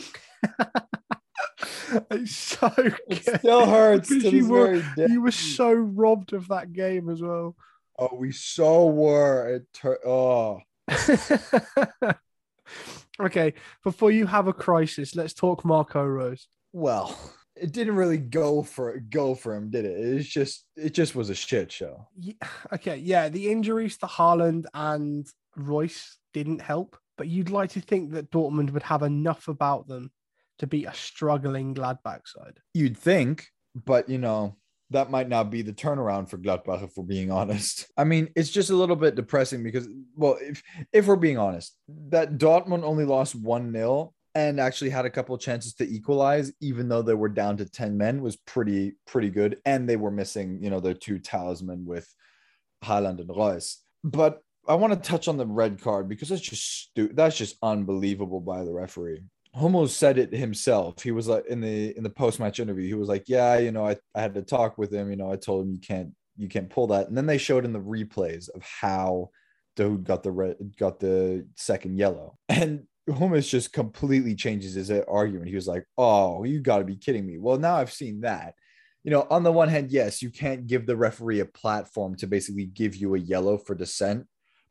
[2.11, 3.39] It's so It good.
[3.39, 5.11] still hurts Because you were- very.
[5.11, 7.55] You were so robbed of that game as well.
[7.97, 9.55] Oh, we so were.
[9.55, 10.59] It tur- oh,
[13.19, 16.47] okay, before you have a crisis, let's talk Marco Rose.
[16.73, 17.17] well,
[17.61, 19.97] it didn't really go for go for him, did it?
[19.97, 22.07] It's just it just was a shit show.
[22.17, 22.37] Ye-
[22.73, 28.11] Okay, yeah, the injuries to Haaland and Reus didn't help, but you'd like to think
[28.11, 30.11] that Dortmund would have enough about them
[30.59, 32.59] to beat a struggling Gladbach side.
[32.73, 34.55] You'd think, but you know
[34.91, 37.87] that might not be the turnaround for Gladbach if we're being honest.
[37.97, 40.61] I mean, it's just a little bit depressing because, well, if
[40.93, 41.75] if we're being honest,
[42.09, 46.89] that Dortmund only lost one 0 and actually had a couple chances to equalize, even
[46.89, 50.59] though they were down to ten men, was pretty pretty good, and they were missing,
[50.61, 52.13] you know, their two talisman with
[52.83, 53.83] Haaland and Reus.
[54.03, 57.57] But I want to touch on the red card because that's just stu- that's just
[57.61, 59.23] unbelievable by the referee.
[59.55, 61.01] Hummels said it himself.
[61.01, 62.87] He was like in the in the post match interview.
[62.87, 65.09] He was like, "Yeah, you know, I, I had to talk with him.
[65.09, 67.65] You know, I told him you can't you can't pull that." And then they showed
[67.65, 69.31] in the replays of how
[69.75, 75.01] Dahoud got the red got the second yellow, and Hummels just completely changes his uh,
[75.07, 75.49] argument.
[75.49, 78.55] He was like, "Oh, you got to be kidding me." Well, now I've seen that.
[79.03, 82.27] You know, on the one hand, yes, you can't give the referee a platform to
[82.27, 84.27] basically give you a yellow for dissent,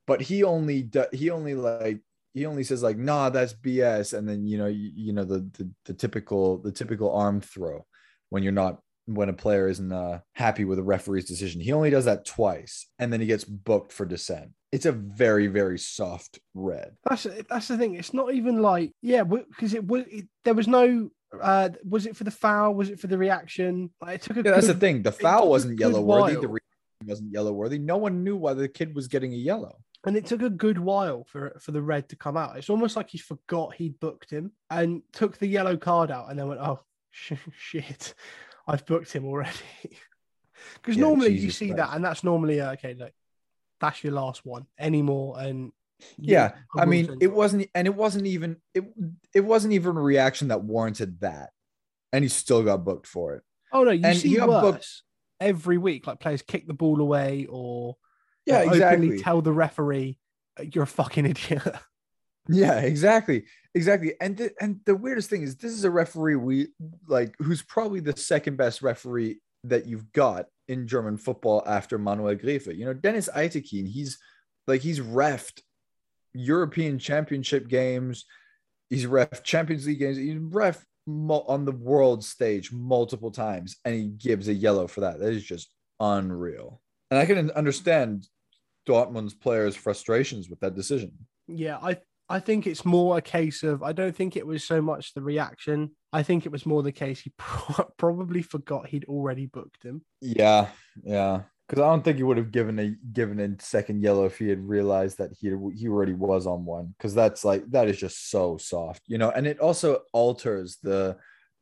[0.06, 2.00] but he only he only like
[2.34, 5.40] he only says like nah that's bs and then you know you, you know the,
[5.58, 7.84] the the typical the typical arm throw
[8.28, 11.90] when you're not when a player isn't uh, happy with a referee's decision he only
[11.90, 16.38] does that twice and then he gets booked for dissent it's a very very soft
[16.54, 17.94] red That's that's the thing.
[17.94, 21.10] It's not even like yeah, because it was it, there was no.
[21.40, 22.74] Uh, was it for the foul?
[22.74, 23.90] Was it for the reaction?
[24.00, 26.48] Like, it took a yeah, that's the thing the foul wasn't good yellow worthy the
[26.48, 30.16] reaction wasn't yellow worthy no one knew why the kid was getting a yellow and
[30.16, 32.56] it took a good while for for the red to come out.
[32.56, 36.38] It's almost like he forgot he'd booked him and took the yellow card out, and
[36.38, 38.14] then went, "Oh sh- shit,
[38.68, 39.50] I've booked him already."
[40.74, 41.76] Because Yeah, normally you see Christ.
[41.78, 42.94] that, and that's normally uh, okay.
[42.94, 43.12] Look,
[43.80, 45.72] that's your last one anymore, and
[46.18, 48.84] Yeah, I mean, 100% it wasn't, and it wasn't even it.
[49.32, 51.50] It wasn't even a reaction that warranted that,
[52.12, 53.42] and he still got booked for it.
[53.72, 55.02] Oh no, you and see worse booked-
[55.40, 56.06] every week.
[56.08, 57.96] Like players kick the ball away or
[58.44, 59.18] Yeah, or openly exactly.
[59.22, 60.18] tell the referee
[60.72, 61.62] you're a fucking idiot.
[62.48, 64.14] Yeah, exactly, exactly.
[64.20, 66.68] And the, and the weirdest thing is, this is a referee we
[67.06, 72.36] like, who's probably the second best referee that you've got in German football after Manuel
[72.36, 72.76] Gräfe.
[72.76, 73.88] You know, Deniz Aytekin.
[73.88, 74.18] He's
[74.66, 75.60] like he's refed
[76.34, 78.24] European Championship games.
[78.90, 80.16] He's ref Champions League games.
[80.16, 85.00] He's ref mo- on the world stage multiple times, and he gives a yellow for
[85.02, 85.18] that.
[85.18, 86.80] That is just unreal.
[87.10, 88.26] And I can understand
[88.86, 91.12] Dortmund's players' frustrations with that decision.
[91.46, 91.98] yeah, I
[92.28, 95.22] I think it's more a case of I don't think it was so much the
[95.22, 95.92] reaction.
[96.12, 100.02] I think it was more the case he pro- probably forgot he'd already booked him.
[100.20, 100.68] Yeah,
[101.02, 101.42] yeah.
[101.66, 104.48] Because I don't think he would have given a given a second yellow if he
[104.48, 106.94] had realized that he he already was on one.
[106.96, 109.30] Because that's like that is just so soft, you know.
[109.30, 111.16] And it also alters the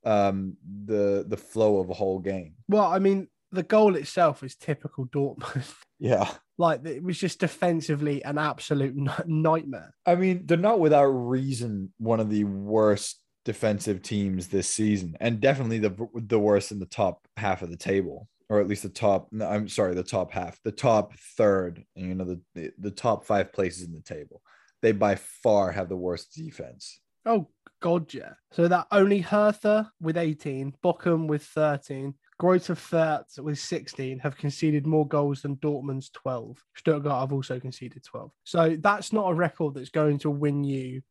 [0.05, 2.55] um the the flow of a whole game.
[2.69, 5.75] Well, I mean, the goal itself is typical Dortmund.
[5.99, 8.95] Yeah, like it was just defensively an absolute
[9.27, 9.95] nightmare.
[10.05, 15.41] I mean they're not without reason one of the worst defensive teams this season, and
[15.41, 18.29] definitely the the worst in the top half of the table.
[18.51, 19.29] Or at least the top.
[19.33, 21.83] No, I'm sorry, the top half, the top third.
[21.95, 24.43] You know, the, the the top five places in the table.
[24.83, 27.01] They by far have the worst defense.
[27.25, 27.49] Oh
[27.81, 28.35] god, yeah.
[28.53, 34.87] So that only Hertha with 18, Bochum with 13, Greuther Fürth with 16 have conceded
[34.87, 36.63] more goals than Dortmund's 12.
[36.77, 38.31] Stuttgart have also conceded 12.
[38.45, 41.03] So that's not a record that's going to win you.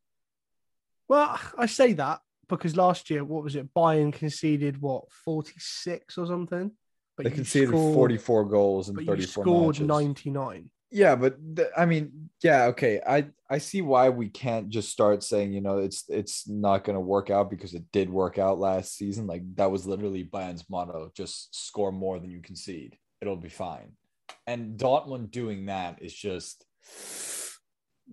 [1.08, 3.74] Well, I say that because last year, what was it?
[3.74, 6.72] Bayern conceded what 46 or something.
[7.18, 9.88] But They conceded scored- 44 goals in But 34 scored matches.
[9.88, 10.70] 99.
[10.92, 13.02] Yeah, but th- I mean, yeah, okay.
[13.06, 16.96] I I see why we can't just start saying, you know, it's it's not going
[16.96, 19.28] to work out because it did work out last season.
[19.28, 22.98] Like that was literally Bayern's motto: just score more than you concede.
[23.22, 23.94] It'll be fine.
[24.48, 26.66] And Dortmund doing that is just.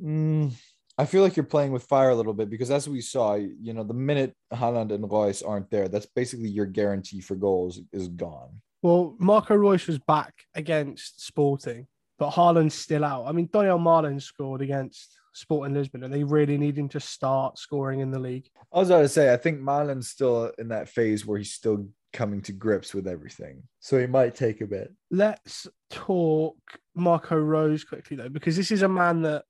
[0.03, 0.53] Mm,
[0.99, 3.73] I feel like you're playing with fire a little bit because as we saw, you
[3.73, 8.09] know, the minute Haaland and Reus aren't there, that's basically your guarantee for goals is
[8.09, 8.61] gone.
[8.83, 11.87] Well, Marco Reus was back against Sporting,
[12.23, 13.27] but Haaland's still out.
[13.27, 17.59] I mean, Donyell Malen scored against Sporting Lisbon, and they really need him to start
[17.59, 18.49] scoring in the league.
[18.73, 21.89] I was about to say, I think Malen's still in that phase where he's still
[22.13, 23.65] coming to grips with everything.
[23.81, 24.93] So he might take a bit.
[25.11, 26.57] Let's talk
[26.95, 29.45] Marco Rose quickly, though, because this is a man that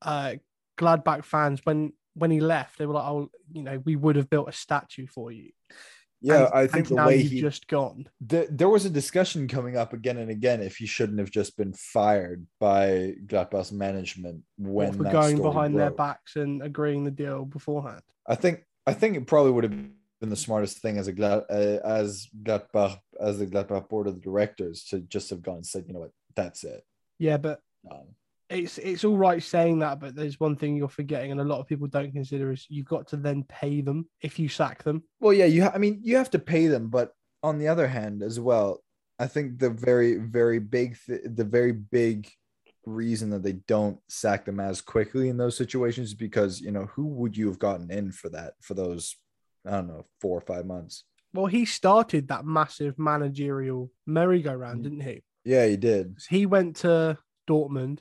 [0.00, 0.36] uh,
[0.78, 4.30] Gladbach fans, when when he left, they were like, "Oh, you know, we would have
[4.30, 5.50] built a statue for you."
[6.20, 8.08] Yeah, And- I think the now way he just gone.
[8.28, 11.56] th- there was a discussion coming up again and again if he shouldn't have just
[11.56, 17.44] been fired by Gladbach's management when for going behind their backs and agreeing the deal
[17.44, 18.02] beforehand.
[18.26, 19.72] I think I think it probably would have
[20.20, 24.20] been the smartest thing as a Glad, uh, as Gladbach as the Gladbach board of
[24.20, 26.82] directors to just have gone and said, you know what, that's it.
[27.18, 28.08] Yeah, but Um,
[28.50, 31.60] it's it's all right saying that, but there's one thing you're forgetting, and a lot
[31.60, 35.02] of people don't consider is you've got to then pay them if you sack them.
[35.20, 35.64] Well, yeah, you.
[35.64, 38.82] Ha- I mean, you have to pay them, but on the other hand, as well,
[39.18, 42.28] I think the very, very big, th- the very big
[42.86, 46.86] reason that they don't sack them as quickly in those situations is because you know
[46.86, 49.14] who would you have gotten in for that for those
[49.66, 51.04] I don't know four or five months.
[51.34, 54.82] Well, he started that massive managerial merry-go-round, Mm.
[54.84, 55.22] didn't he?
[55.44, 56.16] Yeah, he did.
[56.30, 57.98] He went to Dortmund.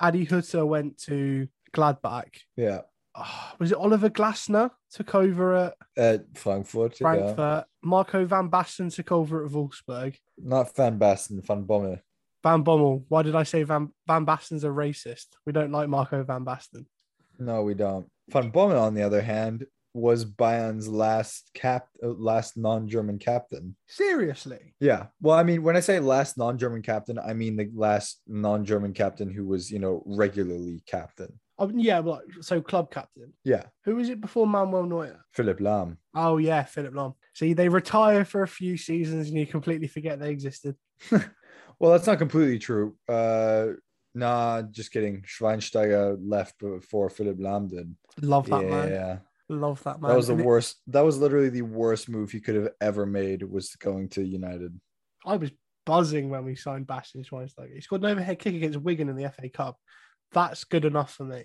[0.00, 2.34] Adi Hutter went to Gladbach.
[2.56, 2.82] Yeah,
[3.20, 7.00] Oh, was it Oliver Glasner took over at at Frankfurt.
[7.00, 7.04] Yeah.
[7.04, 7.64] Frankfurt?
[7.82, 10.14] Marco Van Basten took over at Wolfsburg.
[10.36, 12.00] Not Van Basten, Van Bommel.
[12.44, 13.04] Van Bommel.
[13.08, 15.26] Why did I say Van Van Basten's a racist?
[15.44, 16.86] We don't like Marco Van Basten.
[17.40, 18.06] No, we don't.
[18.30, 19.66] Van Bommel, on the other hand,
[19.98, 23.76] was Bayern's last cap, uh, last non-German captain.
[23.86, 24.74] Seriously.
[24.80, 25.06] Yeah.
[25.20, 29.30] Well, I mean, when I say last non-German captain, I mean the last non-German captain
[29.30, 31.38] who was, you know, regularly captain.
[31.58, 33.32] Oh, yeah, well, so club captain.
[33.44, 33.64] Yeah.
[33.84, 35.24] Who was it before Manuel Neuer?
[35.32, 35.96] Philipp Lahm.
[36.14, 37.14] Oh yeah, Philipp Lahm.
[37.34, 40.76] See, they retire for a few seasons and you completely forget they existed.
[41.80, 42.96] Well, that's not completely true.
[43.08, 43.74] Uh
[44.14, 45.22] nah, just kidding.
[45.22, 47.94] Schweinsteiger left before Philipp Lahm did.
[48.20, 48.70] Love that yeah.
[48.70, 49.20] man.
[49.48, 50.10] Love that man.
[50.10, 50.76] That was the And it- worst.
[50.88, 54.78] That was literally the worst move he could have ever made was going to United.
[55.24, 55.50] I was
[55.86, 57.74] buzzing when we signed Bastian Schweinsteiger.
[57.74, 59.78] He scored an overhead kick against Wigan in the FA Cup.
[60.32, 61.44] That's good enough for me.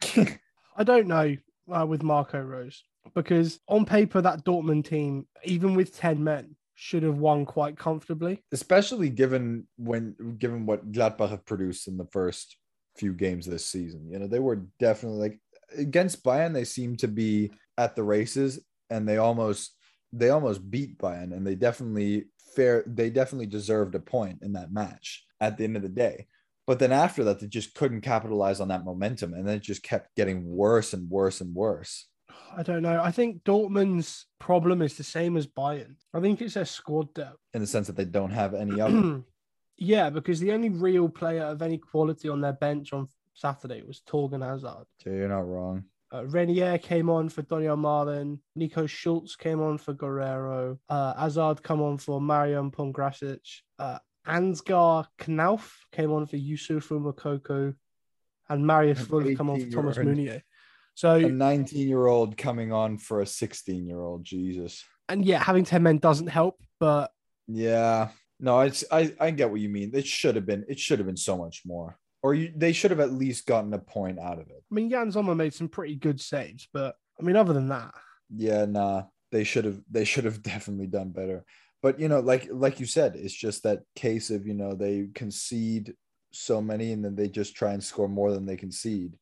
[0.76, 1.36] I don't know
[1.72, 2.82] uh, with Marco Rose
[3.14, 8.42] because on paper that Dortmund team, even with ten men, should have won quite comfortably.
[8.50, 12.56] Especially given when given what Gladbach have produced in the first
[12.96, 14.08] few games this season.
[14.10, 15.40] You know, they were definitely like
[15.76, 19.76] against Bayern, they seem to be at the races and they almost
[20.12, 24.72] they almost beat Bayern and they definitely fair they definitely deserved a point in that
[24.72, 26.26] match at the end of the day.
[26.66, 29.82] But then after that, they just couldn't capitalize on that momentum and then it just
[29.82, 32.08] kept getting worse and worse and worse.
[32.56, 33.00] I don't know.
[33.02, 35.96] I think Dortmund's problem is the same as Bayern.
[36.14, 37.38] I think it's their squad depth.
[37.54, 39.22] In the sense that they don't have any other.
[39.78, 44.02] yeah, because the only real player of any quality on their bench on Saturday was
[44.06, 44.86] Torgan Hazard.
[45.04, 45.84] Yeah, you're not wrong.
[46.10, 48.38] Uh, Reinier came on for Donyell Malen.
[48.54, 50.78] Nico Schulz came on for Guerreiro.
[50.88, 53.40] Uh, Hazard come on for Marian Pongracic.
[53.78, 57.74] Uh, Ansgar Knauf came on for Youssoufa Moukoko.
[58.48, 60.42] And Marius Wolf come on for Thomas Meunier.
[60.94, 64.84] So a 19 year old coming on for a 16 year old, Jesus.
[65.08, 67.10] And yeah, having 10 men doesn't help, but
[67.48, 69.92] yeah, no, it's I, I get what you mean.
[69.94, 71.98] It should have been it should have been so much more.
[72.22, 74.62] Or you, they should have at least gotten a point out of it.
[74.70, 77.94] I mean, Yann Sommer made some pretty good saves, but I mean, other than that,
[78.34, 81.44] yeah, nah, they should have they should have definitely done better.
[81.82, 85.08] But you know, like like you said, it's just that case of you know they
[85.14, 85.94] concede
[86.30, 89.18] so many and then they just try and score more than they concede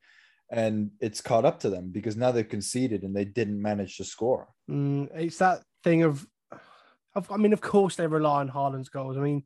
[0.51, 4.05] and it's caught up to them because now they've conceded and they didn't manage to
[4.05, 4.49] score.
[4.69, 6.27] Mm, it's that thing of,
[7.15, 9.17] of, I mean, of course they rely on Haaland's goals.
[9.17, 9.45] I mean,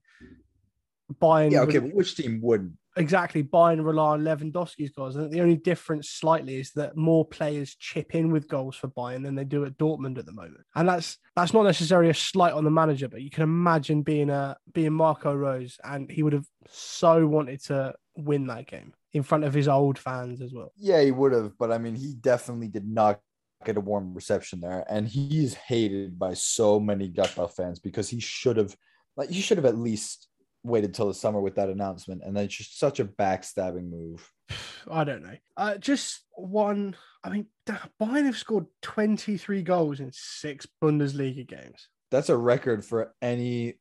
[1.20, 1.52] Bayern.
[1.52, 2.72] Yeah, okay, but which team wouldn't?
[2.96, 5.16] Exactly, Bayern rely on Lewandowski's goals.
[5.16, 9.24] And the only difference slightly is that more players chip in with goals for Bayern
[9.24, 10.64] than they do at Dortmund at the moment.
[10.74, 14.30] And that's that's not necessarily a slight on the manager, but you can imagine being
[14.30, 19.22] a being Marco Rose and he would have so wanted to win that game in
[19.22, 20.72] front of his old fans as well.
[20.76, 23.20] Yeah, he would have, but I mean, he definitely did not
[23.64, 28.20] get a warm reception there, and he's hated by so many Gladbach fans because he
[28.20, 28.76] should have,
[29.16, 30.28] like, he should have at least
[30.64, 34.28] waited till the summer with that announcement, and then just such a backstabbing move.
[34.90, 35.36] I don't know.
[35.56, 36.96] Uh, just one.
[37.22, 41.88] I mean, Bayern have scored 23 goals in six Bundesliga games.
[42.10, 43.78] That's a record for any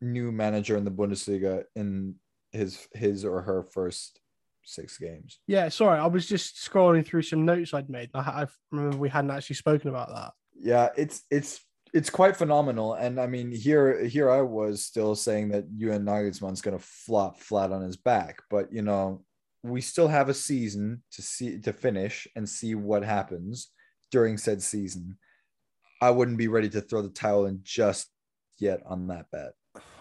[0.00, 2.16] new manager in the Bundesliga in
[2.50, 4.20] his his or her first
[4.64, 5.38] six games.
[5.46, 8.10] Yeah, sorry, I was just scrolling through some notes I'd made.
[8.14, 10.32] I, I remember we hadn't actually spoken about that.
[10.58, 11.60] Yeah, it's it's
[11.92, 12.94] it's quite phenomenal.
[12.94, 17.38] And I mean, here here I was still saying that Julian Nagelsmann's going to flop
[17.38, 19.24] flat on his back, but you know,
[19.62, 23.70] we still have a season to see to finish and see what happens
[24.10, 25.18] during said season.
[26.00, 28.08] I wouldn't be ready to throw the towel in just
[28.58, 29.52] yet on that bet.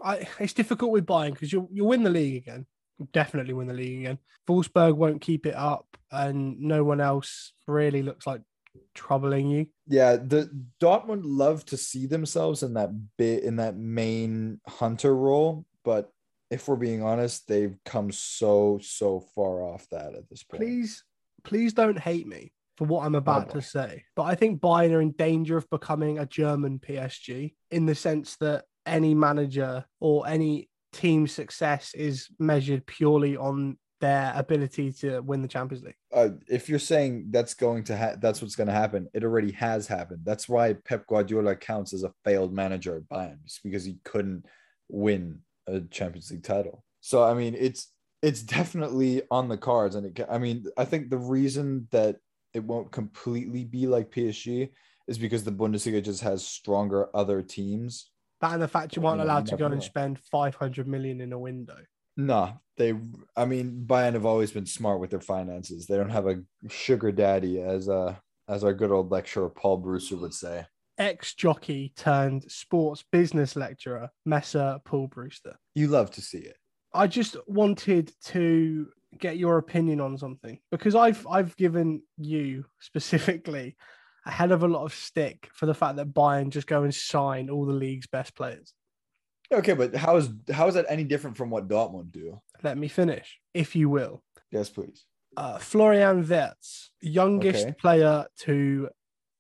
[0.04, 2.66] I, it's difficult with Bayern because you'll you'll win the league again
[3.14, 4.20] definitely win the league again.
[4.48, 8.42] Wolfsburg won't keep it up, and no one else really looks like
[8.94, 9.68] troubling you.
[9.88, 10.50] Yeah, the
[10.82, 16.12] Dortmund love to see themselves in that bit in that main hunter role, but
[16.50, 20.62] if we're being honest, they've come so so far off that at this point.
[20.62, 21.04] Please,
[21.44, 24.92] please don't hate me for what I'm about oh to say, but I think Bayern
[24.92, 30.28] are in danger of becoming a German PSG in the sense that any manager or
[30.28, 35.96] any team success is measured purely on their ability to win the Champions League.
[36.14, 39.52] Uh, if you're saying that's going to ha- that's what's going to happen, it already
[39.54, 40.22] has happened.
[40.24, 44.46] That's why Pep Guardiola counts as a failed manager at Bayern, because he couldn't
[44.90, 46.84] win a Champions League title.
[47.00, 50.26] So I mean, it's it's definitely on the cards, and it.
[50.30, 52.18] I mean, I think the reason that
[52.54, 54.72] it won't completely be like PSG
[55.08, 58.12] is because the Bundesliga just has stronger other teams
[58.42, 61.40] that and the fact you weren't allowed to go and spend 500 million in a
[61.40, 61.78] window.
[62.18, 62.94] No, they.
[63.36, 65.88] I mean, Bayern have always been smart with their finances.
[65.88, 68.16] They don't have a sugar daddy, as uh
[68.48, 70.66] as our good old lecturer Paul Brewster would say.
[70.98, 75.56] Ex jockey turned sports business lecturer, Messer Paul Brewster.
[75.74, 76.58] You love to see it.
[76.94, 83.76] I just wanted to get your opinion on something because I've I've given you specifically
[84.26, 86.94] a hell of a lot of stick for the fact that Bayern just go and
[86.94, 88.74] sign all the league's best players.
[89.54, 92.40] Okay, but how is how is that any different from what Dortmund do?
[92.64, 94.24] Let me finish, if you will.
[94.52, 95.06] Yes, please.
[95.36, 97.76] Uh, Florian Wirtz, youngest okay.
[97.80, 98.90] player to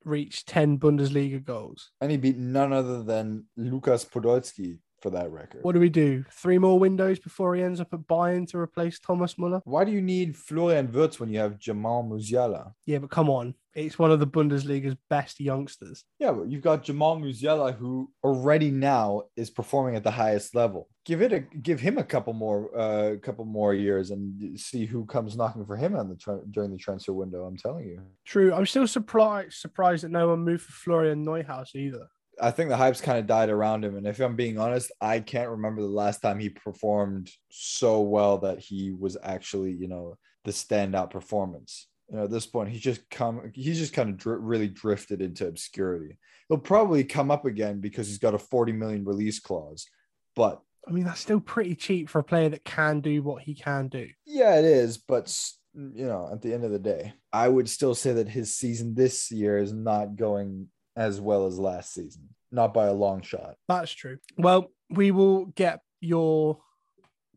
[0.03, 1.91] reach 10 Bundesliga goals.
[1.99, 5.63] And he beat none other than Lukas Podolski, for that record.
[5.63, 6.23] What do we do?
[6.31, 9.61] Three more windows before he ends up at Bayern to replace Thomas Muller?
[9.65, 12.73] Why do you need Florian Wirtz when you have Jamal Musiala?
[12.85, 13.55] Yeah, but come on.
[13.73, 16.03] It's one of the Bundesliga's best youngsters.
[16.19, 20.89] Yeah, but you've got Jamal Musiala who already now is performing at the highest level.
[21.05, 25.05] Give it a give him a couple more uh couple more years and see who
[25.05, 27.45] comes knocking for him on the tra- during the transfer window.
[27.45, 28.01] I'm telling you.
[28.25, 28.53] True.
[28.53, 32.07] I'm still surprised surprised that no one moved for Florian Neuhaus either.
[32.39, 33.97] I think the hype's kind of died around him.
[33.97, 38.39] And if I'm being honest, I can't remember the last time he performed so well
[38.39, 41.87] that he was actually, you know, the standout performance.
[42.09, 45.47] You know, at this point, he's just come, he's just kind of really drifted into
[45.47, 46.17] obscurity.
[46.47, 49.87] He'll probably come up again because he's got a 40 million release clause.
[50.35, 53.53] But I mean, that's still pretty cheap for a player that can do what he
[53.53, 54.07] can do.
[54.25, 54.97] yeah, it is.
[54.97, 55.33] But,
[55.73, 58.95] you know, at the end of the day, I would still say that his season
[58.95, 63.55] this year is not going as well as last season, not by a long shot.
[63.67, 64.17] That's true.
[64.37, 66.59] Well, we will get your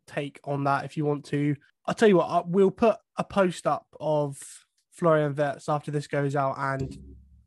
[0.07, 1.57] take on that if you want to.
[1.87, 4.39] I'll tell you what, we'll put a post up of
[4.93, 6.97] Florian Wirtz after this goes out, and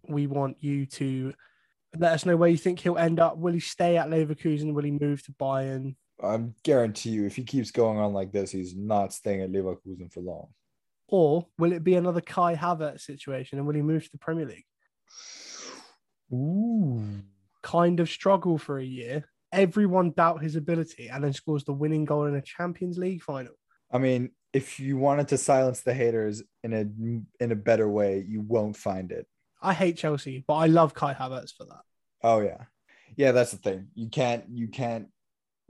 [0.08, 1.34] we want you to
[1.98, 3.38] let us know where you think he'll end up.
[3.38, 4.74] Will he stay at Leverkusen?
[4.74, 5.96] Will he move to Bayern?
[6.24, 10.12] I guarantee you, if he keeps going on like this, he's not staying at Leverkusen
[10.12, 10.48] for long.
[11.08, 14.46] Or will it be another Kai Havertz situation and will he move to the Premier
[14.46, 14.66] League?
[16.32, 17.04] Ooh.
[17.62, 19.26] Kind of struggle for a year.
[19.52, 23.54] Everyone doubt his ability and then scores the winning goal in a Champions League final.
[23.92, 28.26] I mean, if you wanted to silence the haters in a in a better way,
[28.28, 29.26] you won't find it.
[29.62, 31.82] I hate Chelsea, but I love Kai Havertz for that.
[32.24, 32.66] Oh yeah.
[33.16, 33.88] Yeah, that's the thing.
[33.96, 35.08] You can't you can't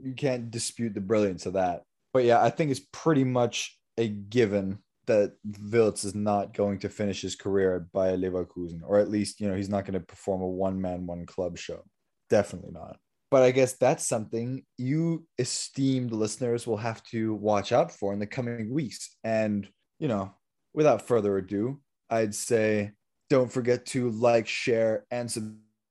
[0.00, 1.82] you can't dispute the brilliance of that.
[2.12, 4.78] But yeah, I think it's pretty much a given
[5.08, 5.34] that
[5.70, 9.48] Wirtz is not going to finish his career at Bayer Leverkusen, or at least, you
[9.48, 11.82] know, he's not going to perform a one man, one club show.
[12.30, 12.98] Definitely not.
[13.30, 18.18] But I guess that's something you esteemed listeners will have to watch out for in
[18.18, 19.16] the coming weeks.
[19.22, 20.32] And, you know,
[20.72, 22.92] without further ado, I'd say
[23.28, 25.30] don't forget to like, share, and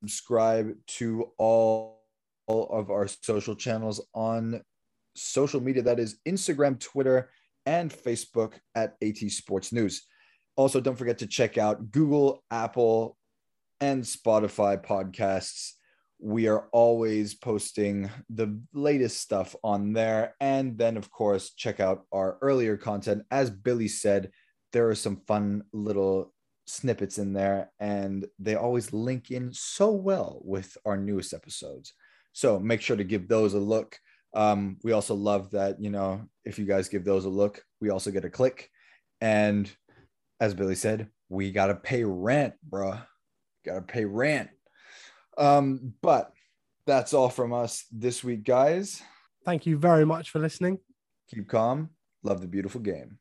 [0.01, 2.01] subscribe to all,
[2.47, 4.61] all of our social channels on
[5.15, 7.29] social media that is Instagram, Twitter,
[7.67, 10.07] and Facebook at AT Sports News.
[10.55, 13.17] Also, don't forget to check out Google, Apple,
[13.81, 15.73] and Spotify podcasts.
[16.17, 20.33] We are always posting the latest stuff on there.
[20.39, 23.23] And then, of course, check out our earlier content.
[23.29, 24.31] As Billy said,
[24.71, 26.33] there are some fun little
[26.65, 31.93] snippets in there, and they always link in so well with our newest episodes.
[32.31, 33.99] So make sure to give those a look.
[34.33, 37.89] Um, we also love that, you know, if you guys give those a look, we
[37.89, 38.69] also get a click.
[39.21, 39.71] And
[40.39, 43.01] as Billy said, we got to pay rent, bruh.
[43.65, 44.49] Got to pay rent.
[45.37, 46.31] Um, but
[46.85, 49.01] that's all from us this week, guys.
[49.45, 50.79] Thank you very much for listening.
[51.29, 51.89] Keep calm.
[52.23, 53.19] Love the beautiful game.